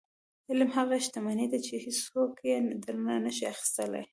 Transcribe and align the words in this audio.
•علم 0.49 0.69
هغه 0.77 0.95
شتمني 1.05 1.45
ده 1.51 1.59
چې 1.65 1.73
هیڅوک 1.85 2.33
یې 2.49 2.55
درنه 2.83 3.15
نشي 3.25 3.45
اخیستلی. 3.53 4.03